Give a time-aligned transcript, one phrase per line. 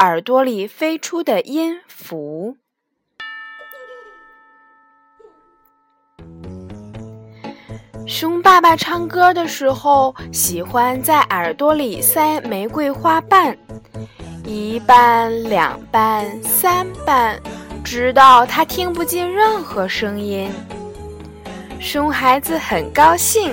[0.00, 2.56] 耳朵里飞出的音符》。
[8.06, 13.54] 熊爸爸唱歌的时候，喜欢在耳朵里塞玫瑰花瓣，
[14.46, 17.38] 一瓣、两瓣、三瓣，
[17.84, 20.50] 直到他听不见任何声音。
[21.78, 23.52] 熊孩子很高兴，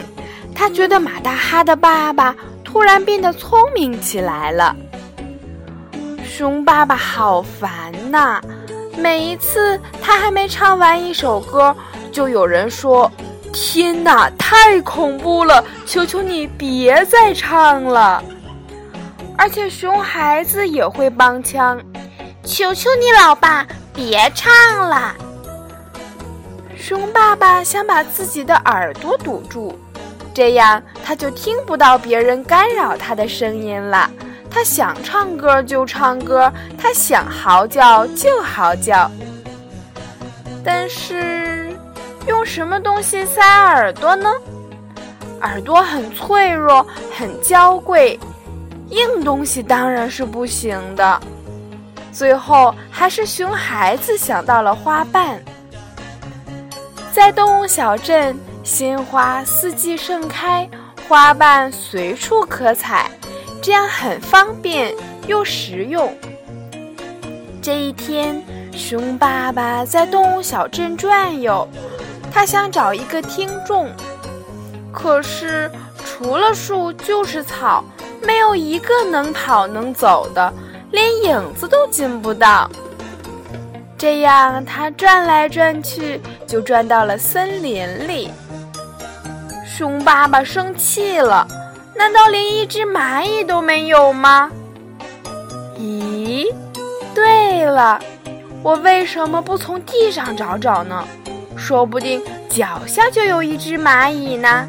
[0.55, 2.33] 他觉得马大哈的爸爸
[2.63, 4.73] 突然变得聪明起来了。
[6.37, 8.39] 熊爸爸好烦呐！
[8.95, 11.75] 每一次他还没唱完一首歌，
[12.11, 13.11] 就有人说
[13.52, 15.66] ：“天哪，太恐怖了！
[15.88, 18.23] 求求你别再唱了。”
[19.35, 21.81] 而且熊孩子也会帮腔
[22.45, 25.16] ：“求求你老爸别唱了。”
[26.77, 29.75] 熊爸爸想把自己的耳朵堵住，
[30.35, 34.07] 这样他就听不到别人干扰他的声音了。
[34.58, 39.08] 他想唱歌就唱歌，他想嚎叫就嚎叫。
[40.66, 41.77] 但是，
[42.25, 44.28] 用什么东西塞耳朵呢？
[45.41, 46.83] 耳朵很脆弱，
[47.16, 48.19] 很娇贵，
[48.89, 51.22] 硬东西当然是不行的。
[52.11, 55.39] 最后，还是熊孩子想到了花瓣。
[57.11, 60.67] 在动物小镇，鲜花四季盛开，
[61.08, 63.08] 花瓣随处可采，
[63.67, 64.95] 这样很方便
[65.27, 66.15] 又实用。
[67.61, 71.67] 这一天，熊爸爸在动物小镇转悠，
[72.31, 73.89] 他想找一个听众，
[74.89, 75.69] 可是
[76.06, 77.83] 除了树就是草，
[78.25, 80.53] 没有一个能跑能走的，
[80.91, 82.72] 连影子都进不到。
[83.97, 88.31] 这样，他转来转去，就转到了森林里。
[89.66, 91.45] 熊爸爸生气了，
[91.97, 94.52] 难道连一只蚂蚁都没有吗？
[95.80, 96.46] 咦，
[97.16, 98.00] 对了，
[98.62, 101.03] 我为什么不从地上找找呢？
[101.57, 104.68] 说不定脚下就有一只蚂蚁呢。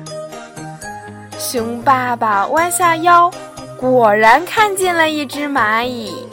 [1.38, 3.31] 熊爸爸弯下腰，
[3.77, 6.27] 果然看见了一只蚂蚁，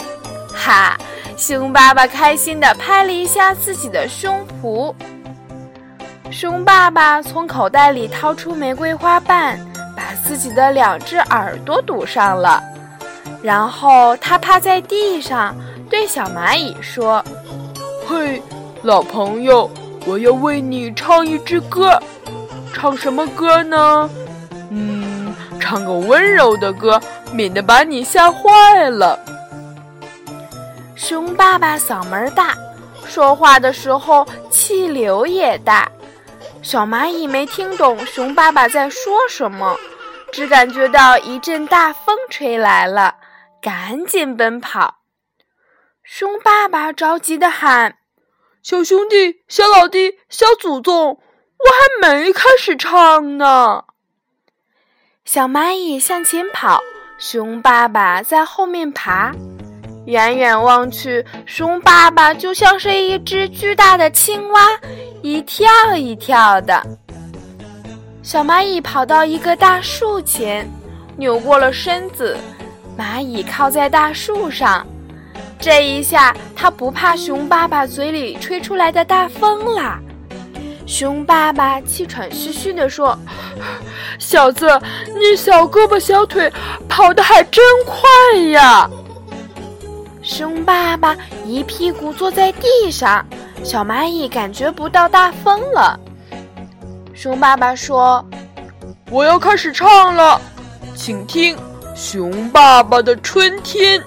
[0.54, 0.98] 哈！
[1.38, 4.96] 熊爸爸开心地拍了一下自己的胸脯。
[6.32, 9.60] 熊爸爸从口袋里掏出玫瑰花瓣，
[9.96, 12.62] 把自己的两只耳朵堵上了。
[13.42, 15.56] 然后他趴在地上，
[15.90, 17.24] 对小蚂蚁说
[18.08, 18.42] ：“嘿，
[18.82, 19.70] 老朋友，
[20.06, 22.00] 我要为你唱一支歌。
[22.74, 24.10] 唱什么歌呢？
[24.70, 27.00] 嗯，唱个温柔的歌，
[27.32, 29.18] 免得把你吓坏了。”
[30.96, 32.56] 熊爸爸嗓门大，
[33.08, 35.90] 说话的时候气流也大。
[36.66, 39.78] 小蚂蚁没听懂熊爸爸在说什么，
[40.32, 43.18] 只感觉到一阵大风吹来了，
[43.62, 45.02] 赶紧奔跑。
[46.04, 47.98] 熊爸爸着急地喊
[48.64, 53.84] ：“小兄弟、小老弟、小祖宗，我还没开始唱呢！”
[55.24, 56.82] 小蚂蚁向前跑，
[57.20, 59.34] 熊爸爸在后面爬。
[60.06, 64.62] 远远望去，熊爸爸就像是一只巨大的青蛙，
[65.22, 66.82] 一跳一跳的。
[68.22, 70.70] 小蚂蚁跑到一个大树前，
[71.18, 72.38] 扭过了身子，
[72.98, 74.86] 蚂蚁靠在大树上。
[75.60, 80.00] 这一下，它不怕熊爸爸嘴里吹出来的大风啦。
[80.86, 83.18] 熊爸爸气喘吁吁地说
[84.20, 84.80] ：“小子，
[85.16, 86.52] 你小胳膊小腿
[86.88, 88.88] 跑得还真快呀！”
[90.26, 93.24] 熊爸爸一屁股坐在地上，
[93.64, 96.00] 小蚂蚁感觉不到大风了。
[97.14, 98.26] 熊爸爸说
[99.12, 100.42] ：“我要开始唱了，
[100.96, 101.56] 请听
[101.96, 104.00] 《熊爸爸的春天》。”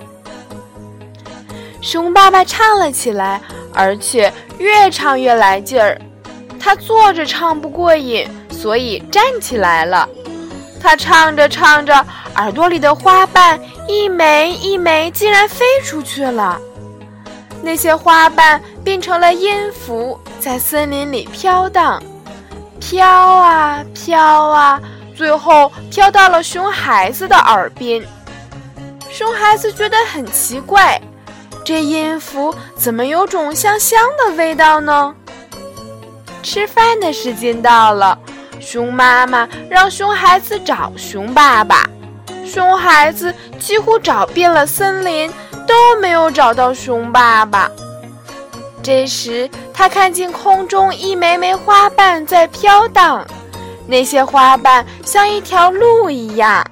[1.80, 3.40] 熊爸爸唱了起来，
[3.72, 5.96] 而且越唱越来劲儿。
[6.58, 10.08] 他坐着唱不过瘾，所以站起来了。
[10.80, 12.04] 他唱着唱着，
[12.38, 16.58] 耳朵里的花瓣一枚一枚竟然飞出去了。
[17.60, 22.00] 那些花瓣变成了音符，在森林里飘荡，
[22.80, 24.80] 飘啊飘啊，
[25.16, 28.00] 最后飘到了熊孩子的耳边。
[29.10, 31.00] 熊孩子觉得很奇怪，
[31.64, 35.12] 这音符怎么有种香香的味道呢？
[36.40, 38.16] 吃饭的时间到了，
[38.60, 41.84] 熊妈妈让熊孩子找熊爸爸。
[42.48, 45.30] 熊孩子几乎找遍了森林，
[45.66, 47.70] 都没有找到熊爸爸。
[48.82, 53.26] 这时，他看见空中一枚枚花瓣在飘荡，
[53.86, 56.64] 那些花瓣像一条路一样。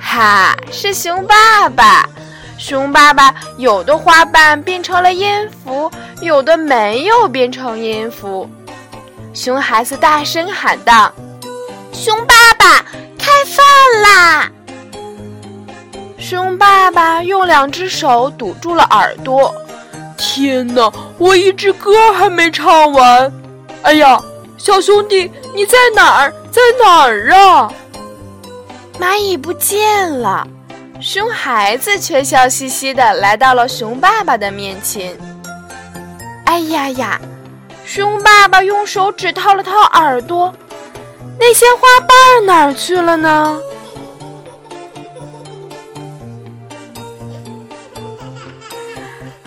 [0.00, 2.08] 哈，是熊爸爸！
[2.58, 5.90] 熊爸爸有的花瓣变成了音符，
[6.22, 8.48] 有的没有变成音符。
[9.34, 11.12] 熊孩子大声喊道
[11.92, 12.84] ：“熊爸爸，
[13.18, 14.50] 开饭啦！”
[16.28, 19.54] 熊爸爸用两只手堵住了耳朵。
[20.18, 23.32] 天哪，我一支歌还没唱完！
[23.82, 24.20] 哎呀，
[24.58, 26.34] 小兄弟，你在哪儿？
[26.50, 27.72] 在哪儿啊？
[28.98, 30.44] 蚂蚁不见了，
[31.00, 35.16] 熊孩子却笑嘻嘻地来到了熊爸爸的面前。
[36.46, 37.20] 哎呀呀！
[37.84, 40.52] 熊爸爸用手指掏了掏耳朵，
[41.38, 43.60] 那些花瓣哪儿去了呢？